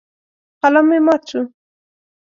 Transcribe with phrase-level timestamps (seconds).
[0.61, 1.41] قلم مې مات شو.